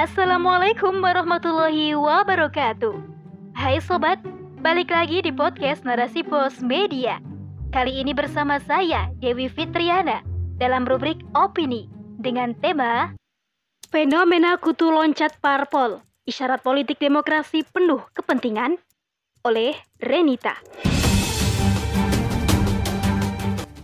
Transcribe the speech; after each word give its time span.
Assalamualaikum 0.00 1.04
warahmatullahi 1.04 1.92
wabarakatuh. 1.92 2.96
Hai 3.52 3.84
sobat, 3.84 4.16
balik 4.64 4.88
lagi 4.88 5.20
di 5.20 5.28
podcast 5.28 5.84
Narasi 5.84 6.24
Pos 6.24 6.64
Media. 6.64 7.20
Kali 7.68 8.00
ini 8.00 8.16
bersama 8.16 8.56
saya 8.64 9.12
Dewi 9.20 9.52
Fitriana 9.52 10.24
dalam 10.56 10.88
rubrik 10.88 11.20
Opini 11.36 11.84
dengan 12.16 12.56
tema 12.64 13.12
Fenomena 13.92 14.56
Kutu 14.56 14.88
Loncat 14.88 15.36
Parpol, 15.36 16.00
Isyarat 16.24 16.64
Politik 16.64 16.96
Demokrasi 16.96 17.68
Penuh 17.68 18.00
Kepentingan 18.16 18.80
oleh 19.44 19.76
Renita. 20.00 20.56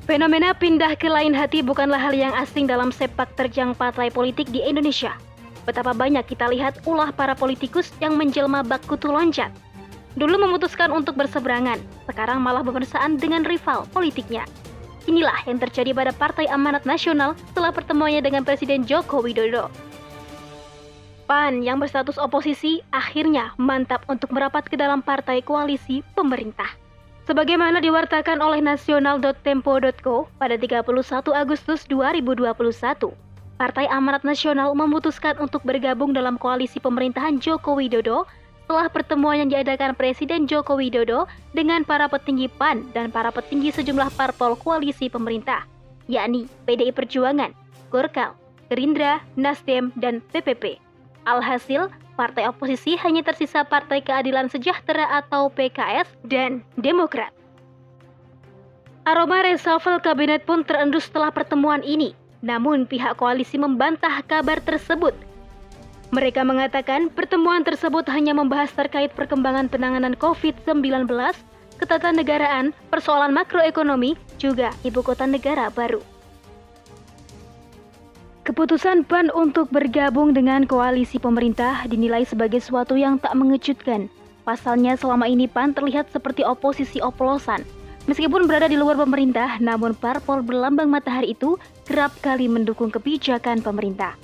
Fenomena 0.08 0.56
pindah 0.56 0.96
ke 0.96 1.12
lain 1.12 1.36
hati 1.36 1.60
bukanlah 1.60 2.00
hal 2.00 2.16
yang 2.16 2.32
asing 2.40 2.64
dalam 2.64 2.88
sepak 2.88 3.36
terjang 3.36 3.76
partai 3.76 4.08
politik 4.08 4.48
di 4.48 4.64
Indonesia. 4.64 5.12
Betapa 5.66 5.90
banyak 5.90 6.22
kita 6.30 6.46
lihat 6.46 6.86
ulah 6.86 7.10
para 7.10 7.34
politikus 7.34 7.90
yang 7.98 8.14
menjelma 8.14 8.62
bak 8.62 8.86
kutu 8.86 9.10
loncat. 9.10 9.50
Dulu 10.16 10.38
memutuskan 10.40 10.94
untuk 10.94 11.18
berseberangan, 11.18 11.82
sekarang 12.08 12.40
malah 12.40 12.64
bersaan 12.64 13.18
dengan 13.18 13.44
rival 13.44 13.84
politiknya. 13.90 14.46
Inilah 15.04 15.44
yang 15.44 15.60
terjadi 15.60 15.92
pada 15.92 16.14
Partai 16.14 16.48
Amanat 16.48 16.88
Nasional 16.88 17.36
setelah 17.52 17.74
pertemuannya 17.74 18.22
dengan 18.22 18.42
Presiden 18.46 18.86
Joko 18.86 19.20
Widodo. 19.20 19.68
PAN 21.26 21.66
yang 21.66 21.82
berstatus 21.82 22.16
oposisi 22.22 22.80
akhirnya 22.94 23.50
mantap 23.58 24.06
untuk 24.06 24.30
merapat 24.30 24.70
ke 24.70 24.78
dalam 24.78 25.02
partai 25.02 25.42
koalisi 25.42 26.06
pemerintah. 26.14 26.70
Sebagaimana 27.26 27.82
diwartakan 27.82 28.38
oleh 28.38 28.62
nasional.tempo.co 28.62 30.30
pada 30.38 30.54
31 30.54 30.86
Agustus 31.34 31.82
2021, 31.90 33.25
Partai 33.56 33.88
Amanat 33.88 34.20
Nasional 34.20 34.76
memutuskan 34.76 35.40
untuk 35.40 35.64
bergabung 35.64 36.12
dalam 36.12 36.36
koalisi 36.36 36.76
pemerintahan 36.76 37.40
Joko 37.40 37.80
Widodo 37.80 38.28
setelah 38.60 38.92
pertemuan 38.92 39.40
yang 39.40 39.48
diadakan 39.48 39.96
Presiden 39.96 40.44
Joko 40.44 40.76
Widodo 40.76 41.24
dengan 41.56 41.80
para 41.80 42.04
petinggi 42.04 42.52
PAN 42.52 42.84
dan 42.92 43.08
para 43.08 43.32
petinggi 43.32 43.72
sejumlah 43.72 44.12
parpol 44.12 44.60
koalisi 44.60 45.08
pemerintah, 45.08 45.64
yakni 46.04 46.44
PDI 46.68 46.92
Perjuangan, 46.92 47.56
Gorkal, 47.88 48.36
Gerindra, 48.68 49.24
Nasdem, 49.40 49.88
dan 49.96 50.20
PPP. 50.36 50.76
Alhasil, 51.24 51.88
partai 52.12 52.52
oposisi 52.52 53.00
hanya 53.00 53.24
tersisa 53.24 53.64
Partai 53.64 54.04
Keadilan 54.04 54.52
Sejahtera 54.52 55.16
atau 55.16 55.48
PKS 55.48 56.12
dan 56.28 56.60
Demokrat. 56.76 57.32
Aroma 59.08 59.40
reshuffle 59.40 60.02
kabinet 60.04 60.44
pun 60.44 60.60
terendus 60.60 61.08
setelah 61.08 61.32
pertemuan 61.32 61.80
ini. 61.80 62.25
Namun 62.46 62.86
pihak 62.86 63.18
koalisi 63.18 63.58
membantah 63.58 64.22
kabar 64.22 64.62
tersebut. 64.62 65.12
Mereka 66.14 66.46
mengatakan 66.46 67.10
pertemuan 67.10 67.66
tersebut 67.66 68.06
hanya 68.14 68.30
membahas 68.30 68.70
terkait 68.70 69.10
perkembangan 69.18 69.66
penanganan 69.66 70.14
COVID-19, 70.14 71.10
ketatanegaraan, 71.82 72.70
persoalan 72.86 73.34
makroekonomi, 73.34 74.14
juga 74.38 74.70
ibu 74.86 75.02
kota 75.02 75.26
negara 75.26 75.66
baru. 75.74 75.98
Keputusan 78.46 79.02
PAN 79.10 79.34
untuk 79.34 79.74
bergabung 79.74 80.30
dengan 80.30 80.70
koalisi 80.70 81.18
pemerintah 81.18 81.82
dinilai 81.90 82.22
sebagai 82.22 82.62
suatu 82.62 82.94
yang 82.94 83.18
tak 83.18 83.34
mengejutkan. 83.34 84.06
Pasalnya 84.46 84.94
selama 84.94 85.26
ini 85.26 85.50
PAN 85.50 85.74
terlihat 85.74 86.14
seperti 86.14 86.46
oposisi 86.46 87.02
oplosan. 87.02 87.66
Meskipun 88.06 88.46
berada 88.46 88.70
di 88.70 88.78
luar 88.78 88.94
pemerintah, 88.94 89.58
namun 89.58 89.90
parpol 89.90 90.38
berlambang 90.38 90.86
matahari 90.86 91.34
itu 91.34 91.58
kerap 91.90 92.14
kali 92.22 92.46
mendukung 92.46 92.86
kebijakan 92.94 93.58
pemerintah. 93.58 94.14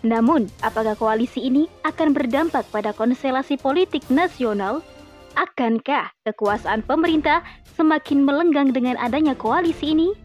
Namun, 0.00 0.48
apakah 0.64 0.96
koalisi 0.96 1.44
ini 1.44 1.68
akan 1.84 2.16
berdampak 2.16 2.64
pada 2.72 2.96
konstelasi 2.96 3.60
politik 3.60 4.08
nasional? 4.08 4.80
Akankah 5.36 6.16
kekuasaan 6.24 6.80
pemerintah 6.80 7.44
semakin 7.76 8.24
melenggang 8.24 8.72
dengan 8.72 8.96
adanya 8.96 9.36
koalisi 9.36 9.92
ini? 9.92 10.16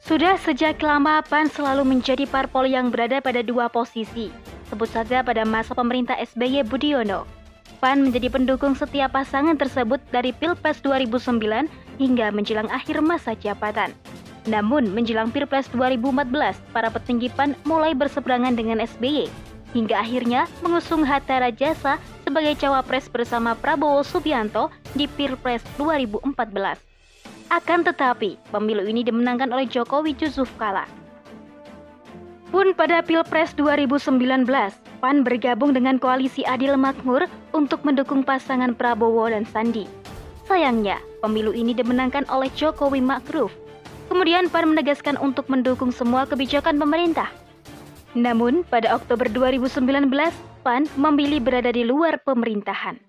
Sudah 0.00 0.40
sejak 0.40 0.80
lama 0.80 1.20
PAN 1.20 1.52
selalu 1.52 1.84
menjadi 1.84 2.24
parpol 2.24 2.64
yang 2.64 2.88
berada 2.88 3.20
pada 3.20 3.44
dua 3.44 3.68
posisi. 3.68 4.32
Sebut 4.72 4.88
saja 4.88 5.20
pada 5.20 5.44
masa 5.44 5.76
pemerintah 5.76 6.16
SBY 6.16 6.64
Budiono. 6.64 7.35
PAN 7.78 8.02
menjadi 8.02 8.32
pendukung 8.32 8.72
setiap 8.72 9.12
pasangan 9.12 9.54
tersebut 9.60 10.00
dari 10.08 10.32
Pilpres 10.32 10.80
2009 10.80 11.68
hingga 12.00 12.32
menjelang 12.32 12.68
akhir 12.72 13.04
masa 13.04 13.36
jabatan. 13.36 13.92
Namun 14.48 14.90
menjelang 14.90 15.28
Pilpres 15.30 15.68
2014, 15.74 16.56
para 16.72 16.88
petinggi 16.88 17.28
PAN 17.34 17.52
mulai 17.68 17.92
berseberangan 17.92 18.56
dengan 18.56 18.80
SBY 18.80 19.28
hingga 19.76 20.00
akhirnya 20.00 20.48
mengusung 20.64 21.04
Hatta 21.04 21.36
Rajasa 21.42 22.00
sebagai 22.24 22.56
cawapres 22.56 23.12
bersama 23.12 23.52
Prabowo 23.52 24.00
Subianto 24.00 24.72
di 24.96 25.04
Pilpres 25.04 25.60
2014. 25.76 26.80
Akan 27.52 27.84
tetapi, 27.84 28.40
pemilu 28.50 28.82
ini 28.88 29.06
dimenangkan 29.06 29.52
oleh 29.52 29.68
Jokowi 29.68 30.16
Yusuf 30.18 30.50
Kala. 30.58 31.05
Pun 32.46 32.70
pada 32.78 33.02
Pilpres 33.02 33.58
2019, 33.58 34.46
PAN 35.02 35.16
bergabung 35.26 35.74
dengan 35.74 35.98
Koalisi 35.98 36.46
Adil 36.46 36.78
Makmur 36.78 37.26
untuk 37.50 37.82
mendukung 37.82 38.22
pasangan 38.22 38.70
Prabowo 38.70 39.26
dan 39.26 39.42
Sandi. 39.42 39.90
Sayangnya, 40.46 41.02
pemilu 41.18 41.50
ini 41.50 41.74
dimenangkan 41.74 42.22
oleh 42.30 42.46
Jokowi 42.54 43.02
Makruf. 43.02 43.50
Kemudian 44.06 44.46
PAN 44.46 44.70
menegaskan 44.70 45.18
untuk 45.18 45.50
mendukung 45.50 45.90
semua 45.90 46.22
kebijakan 46.22 46.78
pemerintah. 46.78 47.26
Namun, 48.14 48.62
pada 48.62 48.94
Oktober 48.94 49.26
2019, 49.26 50.06
PAN 50.62 50.86
memilih 50.94 51.42
berada 51.42 51.74
di 51.74 51.82
luar 51.82 52.22
pemerintahan. 52.22 53.02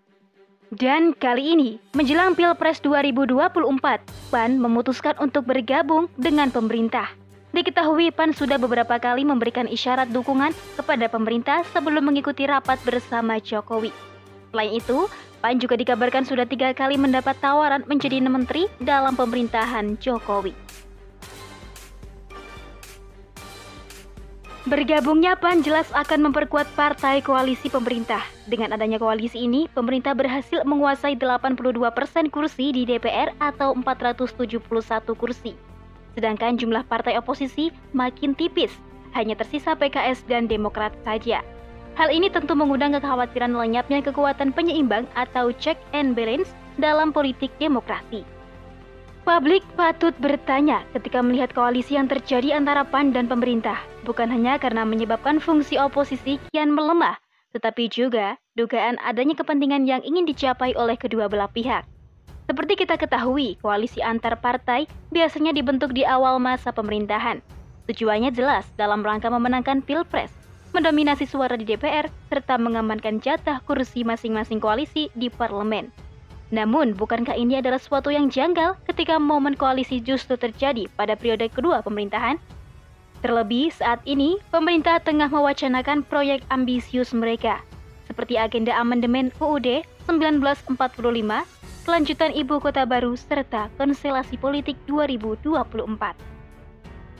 Dan 0.73 1.13
kali 1.13 1.53
ini, 1.53 1.69
menjelang 1.93 2.33
Pilpres 2.33 2.81
2024, 2.81 4.01
PAN 4.33 4.57
memutuskan 4.57 5.15
untuk 5.21 5.45
bergabung 5.45 6.09
dengan 6.17 6.49
pemerintah. 6.49 7.26
Diketahui 7.57 8.13
PAN 8.13 8.37
sudah 8.37 8.61
beberapa 8.61 9.01
kali 9.01 9.25
memberikan 9.25 9.65
isyarat 9.65 10.13
dukungan 10.13 10.53
kepada 10.77 11.09
pemerintah 11.09 11.65
sebelum 11.73 12.05
mengikuti 12.05 12.45
rapat 12.45 12.77
bersama 12.85 13.41
Jokowi. 13.41 13.89
Selain 14.53 14.77
itu, 14.77 15.09
PAN 15.41 15.57
juga 15.57 15.73
dikabarkan 15.73 16.21
sudah 16.21 16.45
tiga 16.45 16.69
kali 16.77 17.01
mendapat 17.01 17.33
tawaran 17.41 17.81
menjadi 17.89 18.21
menteri 18.21 18.69
dalam 18.77 19.17
pemerintahan 19.17 19.97
Jokowi. 19.97 20.53
Bergabungnya 24.69 25.33
PAN 25.33 25.65
jelas 25.65 25.89
akan 25.97 26.29
memperkuat 26.29 26.69
partai 26.77 27.25
koalisi 27.25 27.73
pemerintah. 27.73 28.21
Dengan 28.45 28.77
adanya 28.77 29.01
koalisi 29.01 29.49
ini, 29.49 29.65
pemerintah 29.73 30.13
berhasil 30.13 30.61
menguasai 30.61 31.17
82% 31.17 31.73
kursi 32.29 32.69
di 32.69 32.85
DPR 32.85 33.33
atau 33.41 33.73
471 33.73 35.17
kursi. 35.17 35.66
Sedangkan 36.17 36.57
jumlah 36.57 36.81
partai 36.89 37.13
oposisi 37.21 37.69
makin 37.93 38.33
tipis, 38.33 38.73
hanya 39.13 39.37
tersisa 39.37 39.77
PKS 39.77 40.25
dan 40.25 40.49
Demokrat 40.49 40.97
saja. 41.05 41.45
Hal 41.93 42.09
ini 42.09 42.33
tentu 42.33 42.57
mengundang 42.57 42.97
kekhawatiran 42.97 43.53
lenyapnya 43.53 44.01
kekuatan 44.01 44.49
penyeimbang 44.49 45.05
atau 45.13 45.53
check 45.61 45.77
and 45.93 46.17
balance 46.17 46.49
dalam 46.81 47.13
politik 47.13 47.53
demokrasi. 47.61 48.25
Publik 49.27 49.61
patut 49.77 50.15
bertanya 50.17 50.87
ketika 50.97 51.19
melihat 51.21 51.53
koalisi 51.53 51.99
yang 51.99 52.09
terjadi 52.09 52.57
antara 52.57 52.81
PAN 52.87 53.13
dan 53.13 53.29
pemerintah, 53.29 53.77
bukan 54.07 54.31
hanya 54.31 54.57
karena 54.57 54.87
menyebabkan 54.87 55.37
fungsi 55.37 55.75
oposisi 55.77 56.41
kian 56.49 56.71
melemah, 56.73 57.19
tetapi 57.51 57.91
juga 57.91 58.39
dugaan 58.55 58.95
adanya 59.03 59.35
kepentingan 59.35 59.83
yang 59.83 60.01
ingin 60.01 60.23
dicapai 60.25 60.73
oleh 60.79 60.95
kedua 60.95 61.27
belah 61.27 61.51
pihak. 61.51 61.83
Seperti 62.47 62.79
kita 62.79 62.95
ketahui, 62.95 63.59
koalisi 63.59 63.99
antar 63.99 64.39
partai 64.39 64.87
biasanya 65.11 65.51
dibentuk 65.51 65.91
di 65.91 66.07
awal 66.07 66.39
masa 66.39 66.71
pemerintahan. 66.71 67.43
Tujuannya 67.91 68.31
jelas 68.31 68.63
dalam 68.79 69.03
rangka 69.03 69.27
memenangkan 69.27 69.83
pilpres, 69.83 70.31
mendominasi 70.71 71.27
suara 71.27 71.59
di 71.59 71.67
DPR, 71.67 72.07
serta 72.31 72.55
mengamankan 72.55 73.19
jatah 73.19 73.59
kursi 73.67 74.07
masing-masing 74.07 74.63
koalisi 74.63 75.11
di 75.19 75.27
parlemen. 75.27 75.91
Namun, 76.47 76.95
bukankah 76.95 77.35
ini 77.35 77.59
adalah 77.59 77.75
sesuatu 77.75 78.07
yang 78.07 78.31
janggal 78.31 78.79
ketika 78.87 79.19
momen 79.19 79.59
koalisi 79.59 79.99
justru 79.99 80.39
terjadi 80.39 80.87
pada 80.95 81.19
periode 81.19 81.51
kedua 81.51 81.83
pemerintahan? 81.83 82.39
Terlebih 83.19 83.75
saat 83.75 83.99
ini, 84.07 84.39
pemerintah 84.55 85.03
tengah 85.03 85.27
mewacanakan 85.27 86.07
proyek 86.07 86.47
ambisius 86.47 87.11
mereka, 87.11 87.59
seperti 88.07 88.39
agenda 88.39 88.71
amandemen 88.71 89.35
UUD 89.43 89.83
1945, 90.07 91.56
kelanjutan 91.87 92.35
ibu 92.35 92.59
kota 92.59 92.83
baru, 92.83 93.15
serta 93.15 93.71
konstelasi 93.79 94.35
politik 94.35 94.75
2024. 94.91 96.19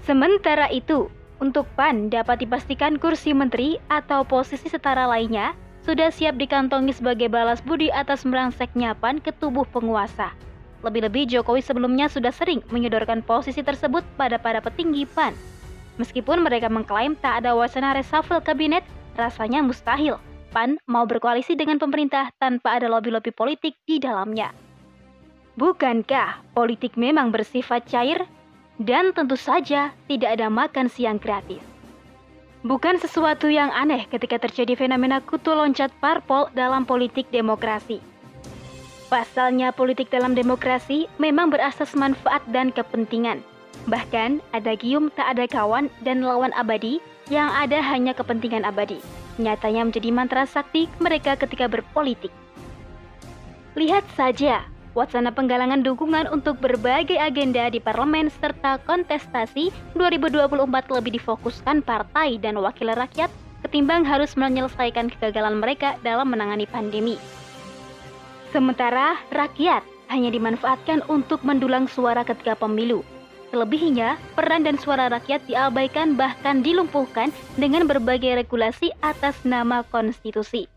Sementara 0.04 0.68
itu, 0.68 1.08
untuk 1.40 1.64
PAN 1.80 2.12
dapat 2.12 2.44
dipastikan 2.44 3.00
kursi 3.00 3.31
menteri 3.31 3.80
atau 3.88 4.28
posisi 4.28 4.68
setara 4.68 5.08
lainnya 5.08 5.56
sudah 5.88 6.12
siap 6.12 6.36
dikantongi 6.36 6.92
sebagai 6.92 7.31
balas 7.31 7.64
budi 7.64 7.88
atas 7.88 8.28
merangseknya 8.28 8.92
PAN 9.00 9.24
ke 9.24 9.31
tubuh 9.40 9.64
penguasa. 9.72 10.36
Lebih-lebih 10.84 11.31
Jokowi 11.31 11.64
sebelumnya 11.64 12.12
sudah 12.12 12.36
sering 12.36 12.60
menyodorkan 12.68 13.24
posisi 13.24 13.64
tersebut 13.64 14.04
pada 14.19 14.36
para 14.36 14.60
petinggi 14.60 15.08
PAN. 15.08 15.31
Meskipun 15.96 16.44
mereka 16.44 16.68
mengklaim 16.68 17.16
tak 17.16 17.40
ada 17.40 17.56
wacana 17.56 17.96
reshuffle 17.96 18.44
kabinet, 18.44 18.84
rasanya 19.16 19.64
mustahil 19.64 20.19
PAN 20.51 20.79
mau 20.88 21.03
berkoalisi 21.03 21.55
dengan 21.55 21.79
pemerintah 21.79 22.31
tanpa 22.39 22.79
ada 22.79 22.88
lobby-lobby 22.88 23.35
politik 23.35 23.75
di 23.83 23.99
dalamnya. 23.99 24.51
Bukankah 25.57 26.53
politik 26.53 26.95
memang 26.95 27.33
bersifat 27.33 27.89
cair? 27.89 28.25
Dan 28.77 29.09
tentu 29.09 29.33
saja 29.33 29.89
tidak 30.05 30.38
ada 30.38 30.53
makan 30.53 30.85
siang 30.85 31.17
gratis. 31.17 31.65
Bukan 32.61 33.01
sesuatu 33.01 33.49
yang 33.49 33.73
aneh 33.73 34.05
ketika 34.05 34.38
terjadi 34.38 34.77
fenomena 34.77 35.17
kutu 35.17 35.53
loncat 35.57 35.89
parpol 35.97 36.45
dalam 36.53 36.85
politik 36.85 37.25
demokrasi. 37.33 37.97
Pasalnya 39.07 39.71
politik 39.71 40.11
dalam 40.13 40.38
demokrasi 40.38 41.09
memang 41.17 41.49
berasas 41.49 41.95
manfaat 41.97 42.44
dan 42.51 42.69
kepentingan. 42.69 43.41
Bahkan 43.88 44.44
ada 44.51 44.75
gium 44.75 45.07
tak 45.16 45.36
ada 45.36 45.48
kawan 45.48 45.88
dan 46.04 46.19
lawan 46.19 46.51
abadi 46.51 47.00
yang 47.31 47.48
ada 47.51 47.80
hanya 47.80 48.12
kepentingan 48.12 48.68
abadi. 48.68 49.00
Nyatanya 49.39 49.88
menjadi 49.88 50.10
mantra 50.12 50.44
sakti 50.44 50.92
mereka 51.00 51.39
ketika 51.39 51.72
berpolitik. 51.72 52.31
Lihat 53.80 54.04
saja 54.19 54.68
wacana 54.98 55.30
penggalangan 55.30 55.86
dukungan 55.86 56.25
untuk 56.34 56.57
berbagai 56.57 57.16
agenda 57.16 57.69
di 57.69 57.78
parlemen 57.78 58.34
serta 58.34 58.81
kontestasi 58.84 59.69
2024 59.94 60.50
lebih 60.90 61.22
difokuskan 61.22 61.86
partai 61.86 62.42
dan 62.42 62.57
wakil 62.57 62.92
rakyat 62.92 63.30
ketimbang 63.62 64.01
harus 64.04 64.33
menyelesaikan 64.33 65.13
kegagalan 65.13 65.62
mereka 65.62 65.95
dalam 66.01 66.33
menangani 66.33 66.66
pandemi. 66.66 67.16
Sementara 68.50 69.22
rakyat 69.30 69.86
hanya 70.10 70.33
dimanfaatkan 70.33 71.06
untuk 71.06 71.45
mendulang 71.45 71.86
suara 71.86 72.25
ketika 72.25 72.57
pemilu. 72.57 73.06
Selebihnya, 73.47 74.19
peran 74.35 74.67
dan 74.67 74.75
suara 74.75 75.07
rakyat 75.07 75.47
diabaikan 75.47 76.19
bahkan 76.19 76.59
dilumpuhkan 76.59 77.31
dengan 77.55 77.88
berbagai 77.88 78.44
regulasi 78.44 78.91
atas 78.99 79.39
nama 79.47 79.88
konstitusi. 79.88 80.67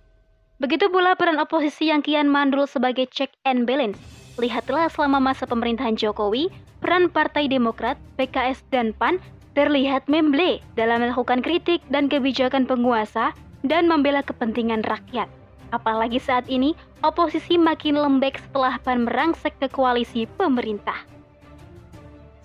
Begitu 0.63 0.87
pula 0.93 1.17
peran 1.19 1.41
oposisi 1.43 1.91
yang 1.91 2.05
kian 2.05 2.31
mandul 2.31 2.69
sebagai 2.71 3.11
check 3.11 3.33
and 3.43 3.67
balance. 3.67 3.99
Lihatlah 4.39 4.87
selama 4.93 5.19
masa 5.19 5.49
pemerintahan 5.51 5.99
Jokowi, 5.99 6.53
peran 6.79 7.11
Partai 7.11 7.51
Demokrat, 7.51 7.99
PKS, 8.21 8.63
dan 8.71 8.95
PAN 8.95 9.19
terlihat 9.59 10.07
memble 10.07 10.63
dalam 10.79 11.03
melakukan 11.03 11.43
kritik 11.43 11.83
dan 11.91 12.07
kebijakan 12.07 12.71
penguasa 12.71 13.35
dan 13.67 13.91
membela 13.91 14.23
kepentingan 14.23 14.87
rakyat. 14.87 15.27
Apalagi 15.75 16.23
saat 16.23 16.47
ini, 16.47 16.79
oposisi 17.03 17.59
makin 17.59 17.99
lembek 17.99 18.39
setelah 18.39 18.79
PAN 18.85 19.11
merangsek 19.11 19.59
ke 19.59 19.67
koalisi 19.73 20.31
pemerintah. 20.39 21.20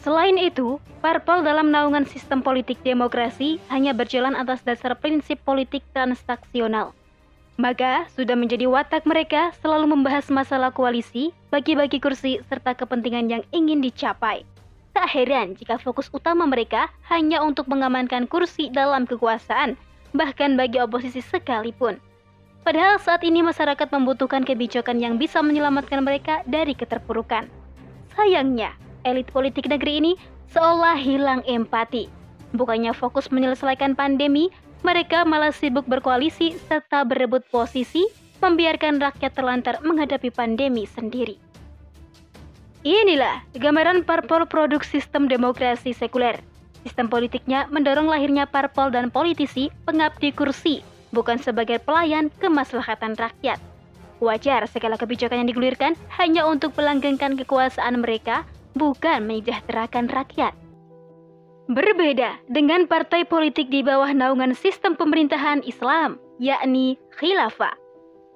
Selain 0.06 0.38
itu, 0.38 0.78
parpol 1.02 1.42
dalam 1.42 1.74
naungan 1.74 2.06
sistem 2.06 2.46
politik 2.46 2.78
demokrasi 2.86 3.57
hanya 3.74 3.90
berjalan 3.98 4.38
atas 4.38 4.62
dasar 4.62 4.94
prinsip 4.94 5.42
politik 5.42 5.81
transaksional– 5.98 6.94
maka 7.56 8.04
sudah 8.12 8.36
menjadi 8.36 8.68
watak 8.68 9.07
mereka 9.07 9.56
selalu 9.63 9.96
membahas 9.96 10.28
masalah 10.28 10.75
koalisi, 10.75 11.31
bagi-bagi 11.48 12.04
kursi, 12.04 12.44
serta 12.52 12.75
kepentingan 12.75 13.31
yang 13.31 13.44
ingin 13.56 13.80
dicapai. 13.80 14.44
Tak 14.92 15.07
heran 15.12 15.56
jika 15.56 15.80
fokus 15.80 16.12
utama 16.12 16.44
mereka 16.48 16.92
hanya 17.08 17.44
untuk 17.44 17.68
mengamankan 17.72 18.28
kursi 18.28 18.68
dalam 18.72 19.08
kekuasaan, 19.08 19.80
bahkan 20.12 20.60
bagi 20.60 20.84
oposisi 20.84 21.24
sekalipun. 21.24 22.00
Padahal 22.68 23.00
saat 23.00 23.24
ini 23.24 23.40
masyarakat 23.40 23.88
membutuhkan 23.88 24.44
kebijakan 24.44 25.00
yang 25.00 25.16
bisa 25.16 25.40
menyelamatkan 25.40 26.04
mereka 26.04 26.44
dari 26.48 26.75
keterpurukan. 26.75 27.48
Sayangnya, 28.16 28.75
elit 29.06 29.30
politik 29.30 29.69
negeri 29.69 30.02
ini 30.02 30.13
seolah 30.52 30.98
hilang 30.98 31.46
empati. 31.46 32.10
Bukannya 32.57 32.92
fokus 32.92 33.30
menyelesaikan 33.30 33.94
pandemi, 33.94 34.50
mereka 34.81 35.24
malah 35.24 35.54
sibuk 35.54 35.86
berkoalisi 35.86 36.57
serta 36.68 37.06
berebut 37.06 37.46
posisi, 37.54 38.06
membiarkan 38.44 39.00
rakyat 39.00 39.31
terlantar 39.34 39.80
menghadapi 39.81 40.30
pandemi 40.34 40.84
sendiri. 40.90 41.40
Inilah 42.86 43.42
gambaran 43.57 44.06
parpol 44.06 44.46
produk 44.46 44.86
sistem 44.86 45.25
demokrasi 45.25 45.90
sekuler. 45.98 46.38
Sistem 46.86 47.10
politiknya 47.10 47.66
mendorong 47.74 48.06
lahirnya 48.06 48.46
parpol 48.46 48.94
dan 48.94 49.10
politisi 49.10 49.74
pengabdi 49.90 50.30
kursi, 50.30 50.86
bukan 51.10 51.42
sebagai 51.42 51.81
pelayan 51.81 52.30
kemaslahatan 52.38 53.18
rakyat. 53.18 53.58
Wajar 54.22 54.69
segala 54.69 55.01
kebijakan 55.01 55.44
yang 55.44 55.50
digulirkan 55.50 55.98
hanya 56.13 56.46
untuk 56.46 56.78
melanggengkan 56.78 57.34
kekuasaan 57.36 58.06
mereka, 58.06 58.46
bukan 58.75 59.24
menyejahterakan 59.25 60.12
rakyat. 60.12 60.54
Berbeda 61.66 62.38
dengan 62.45 62.86
partai 62.86 63.25
politik 63.25 63.74
di 63.74 63.81
bawah 63.81 64.13
naungan 64.13 64.54
sistem 64.54 64.94
pemerintahan 64.94 65.66
Islam, 65.66 66.22
yakni 66.38 67.01
khilafah. 67.18 67.74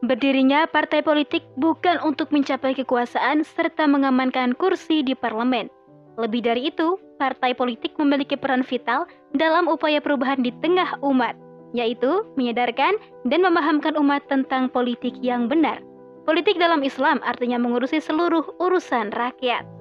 Berdirinya 0.01 0.65
partai 0.65 1.03
politik 1.03 1.45
bukan 1.59 1.99
untuk 2.01 2.31
mencapai 2.33 2.73
kekuasaan 2.73 3.45
serta 3.45 3.85
mengamankan 3.85 4.57
kursi 4.57 5.05
di 5.05 5.13
parlemen. 5.13 5.69
Lebih 6.17 6.41
dari 6.41 6.71
itu, 6.71 6.97
partai 7.19 7.53
politik 7.53 7.93
memiliki 7.99 8.39
peran 8.39 8.65
vital 8.65 9.05
dalam 9.35 9.69
upaya 9.69 10.01
perubahan 10.01 10.41
di 10.41 10.55
tengah 10.63 10.97
umat, 11.05 11.35
yaitu 11.75 12.25
menyadarkan 12.33 12.97
dan 13.29 13.39
memahamkan 13.43 13.93
umat 13.99 14.25
tentang 14.25 14.71
politik 14.73 15.13
yang 15.21 15.45
benar. 15.45 15.83
Politik 16.25 16.57
dalam 16.57 16.81
Islam 16.81 17.21
artinya 17.21 17.61
mengurusi 17.61 18.01
seluruh 18.01 18.57
urusan 18.57 19.13
rakyat. 19.13 19.78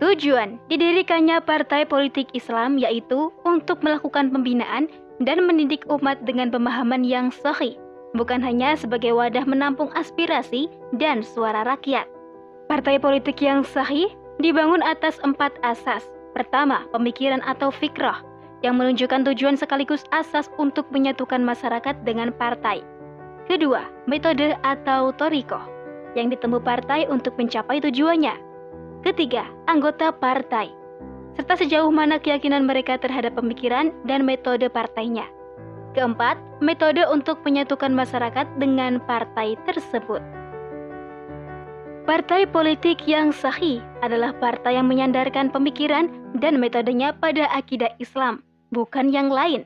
Tujuan 0.00 0.56
didirikannya 0.72 1.44
partai 1.44 1.84
politik 1.84 2.32
Islam 2.32 2.80
yaitu 2.80 3.28
untuk 3.44 3.84
melakukan 3.84 4.32
pembinaan 4.32 4.88
dan 5.20 5.44
mendidik 5.44 5.84
umat 5.92 6.24
dengan 6.24 6.48
pemahaman 6.48 7.04
yang 7.04 7.28
sahih, 7.28 7.76
bukan 8.16 8.40
hanya 8.40 8.72
sebagai 8.80 9.12
wadah 9.12 9.44
menampung 9.44 9.92
aspirasi 9.92 10.72
dan 10.96 11.20
suara 11.20 11.68
rakyat. 11.68 12.08
Partai 12.64 12.96
politik 12.96 13.44
yang 13.44 13.60
sahih 13.60 14.08
dibangun 14.40 14.80
atas 14.80 15.20
empat 15.20 15.52
asas. 15.60 16.08
Pertama, 16.32 16.88
pemikiran 16.96 17.44
atau 17.44 17.68
fikrah 17.68 18.24
yang 18.64 18.80
menunjukkan 18.80 19.28
tujuan 19.28 19.60
sekaligus 19.60 20.00
asas 20.16 20.48
untuk 20.56 20.88
menyatukan 20.88 21.44
masyarakat 21.44 22.00
dengan 22.08 22.32
partai. 22.32 22.80
Kedua, 23.44 23.84
metode 24.08 24.56
atau 24.64 25.12
toriko 25.12 25.60
yang 26.16 26.32
ditempuh 26.32 26.64
partai 26.64 27.04
untuk 27.12 27.36
mencapai 27.36 27.84
tujuannya. 27.84 28.49
Ketiga, 29.00 29.48
anggota 29.64 30.12
partai, 30.12 30.68
serta 31.32 31.56
sejauh 31.56 31.88
mana 31.88 32.20
keyakinan 32.20 32.68
mereka 32.68 33.00
terhadap 33.00 33.32
pemikiran 33.32 33.96
dan 34.04 34.28
metode 34.28 34.68
partainya. 34.68 35.24
Keempat, 35.96 36.36
metode 36.60 37.00
untuk 37.08 37.40
menyatukan 37.40 37.96
masyarakat 37.96 38.44
dengan 38.60 39.00
partai 39.08 39.56
tersebut. 39.64 40.20
Partai 42.04 42.44
politik 42.44 43.08
yang 43.08 43.32
sahih 43.32 43.80
adalah 44.04 44.36
partai 44.36 44.76
yang 44.76 44.84
menyandarkan 44.84 45.48
pemikiran 45.48 46.12
dan 46.36 46.60
metodenya 46.60 47.16
pada 47.16 47.48
akidah 47.56 47.96
Islam, 47.96 48.44
bukan 48.68 49.08
yang 49.08 49.32
lain. 49.32 49.64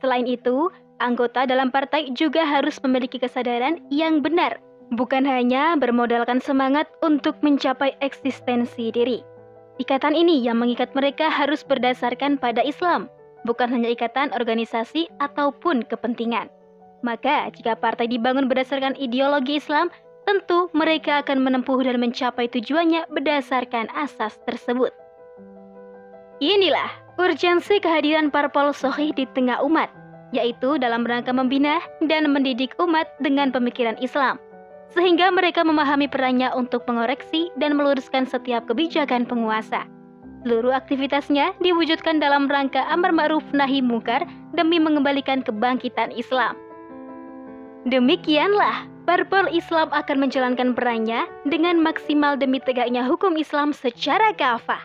Selain 0.00 0.24
itu, 0.24 0.72
anggota 1.04 1.44
dalam 1.44 1.68
partai 1.68 2.16
juga 2.16 2.48
harus 2.48 2.80
memiliki 2.80 3.20
kesadaran 3.20 3.84
yang 3.92 4.24
benar 4.24 4.56
bukan 4.90 5.22
hanya 5.22 5.78
bermodalkan 5.78 6.42
semangat 6.42 6.90
untuk 7.02 7.38
mencapai 7.46 7.94
eksistensi 8.02 8.90
diri. 8.90 9.22
Ikatan 9.78 10.12
ini 10.12 10.42
yang 10.42 10.60
mengikat 10.60 10.92
mereka 10.92 11.30
harus 11.30 11.64
berdasarkan 11.64 12.36
pada 12.36 12.60
Islam, 12.60 13.08
bukan 13.46 13.70
hanya 13.70 13.88
ikatan 13.88 14.34
organisasi 14.34 15.08
ataupun 15.22 15.86
kepentingan. 15.86 16.50
Maka, 17.00 17.48
jika 17.56 17.80
partai 17.80 18.12
dibangun 18.12 18.44
berdasarkan 18.44 18.92
ideologi 19.00 19.56
Islam, 19.56 19.88
tentu 20.28 20.68
mereka 20.76 21.24
akan 21.24 21.40
menempuh 21.40 21.80
dan 21.80 21.96
mencapai 21.96 22.44
tujuannya 22.52 23.08
berdasarkan 23.08 23.88
asas 23.96 24.36
tersebut. 24.44 24.92
Inilah 26.44 26.92
urgensi 27.16 27.80
kehadiran 27.80 28.28
parpol 28.28 28.76
sohih 28.76 29.16
di 29.16 29.24
tengah 29.32 29.64
umat, 29.64 29.88
yaitu 30.36 30.76
dalam 30.76 31.08
rangka 31.08 31.32
membina 31.32 31.80
dan 32.04 32.28
mendidik 32.28 32.76
umat 32.76 33.08
dengan 33.24 33.48
pemikiran 33.48 33.96
Islam– 34.04 34.36
sehingga 34.94 35.30
mereka 35.30 35.62
memahami 35.62 36.10
perannya 36.10 36.50
untuk 36.54 36.82
mengoreksi 36.90 37.50
dan 37.58 37.78
meluruskan 37.78 38.26
setiap 38.26 38.66
kebijakan 38.66 39.26
penguasa. 39.26 39.86
Seluruh 40.42 40.72
aktivitasnya 40.72 41.52
diwujudkan 41.60 42.16
dalam 42.16 42.48
rangka 42.48 42.80
amar 42.88 43.12
ma'ruf 43.12 43.44
nahi 43.52 43.84
mungkar 43.84 44.24
demi 44.56 44.80
mengembalikan 44.80 45.44
kebangkitan 45.44 46.10
Islam. 46.16 46.56
Demikianlah, 47.84 48.88
Parpol 49.08 49.48
Islam 49.52 49.88
akan 49.92 50.16
menjalankan 50.20 50.76
perannya 50.76 51.28
dengan 51.48 51.80
maksimal 51.80 52.36
demi 52.36 52.60
tegaknya 52.60 53.04
hukum 53.04 53.36
Islam 53.36 53.72
secara 53.72 54.32
kafah, 54.36 54.80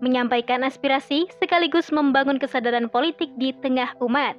menyampaikan 0.00 0.64
aspirasi 0.64 1.28
sekaligus 1.40 1.92
membangun 1.92 2.40
kesadaran 2.40 2.88
politik 2.88 3.28
di 3.36 3.52
tengah 3.60 3.92
umat 4.00 4.36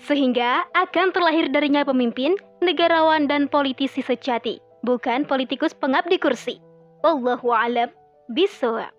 sehingga 0.00 0.64
akan 0.74 1.12
terlahir 1.12 1.50
darinya 1.52 1.84
pemimpin, 1.84 2.34
negarawan, 2.64 3.28
dan 3.28 3.46
politisi 3.46 4.00
sejati, 4.00 4.58
bukan 4.86 5.26
politikus 5.28 5.76
pengabdi 5.76 6.18
kursi. 6.18 6.58
Wallahu 7.02 7.50
alam 7.50 7.90
bisawab. 8.30 8.90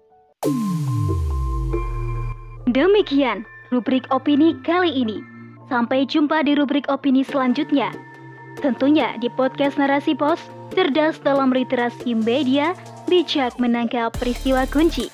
Demikian 2.73 3.47
rubrik 3.71 4.05
opini 4.11 4.57
kali 4.61 4.91
ini. 4.91 5.23
Sampai 5.71 6.05
jumpa 6.05 6.43
di 6.43 6.53
rubrik 6.53 6.85
opini 6.91 7.23
selanjutnya. 7.23 7.89
Tentunya 8.59 9.17
di 9.17 9.31
podcast 9.33 9.79
Narasi 9.79 10.13
Pos, 10.13 10.37
cerdas 10.75 11.17
dalam 11.23 11.49
literasi 11.49 12.13
media, 12.13 12.75
bijak 13.09 13.57
menangkap 13.57 14.13
peristiwa 14.19 14.67
kunci. 14.69 15.09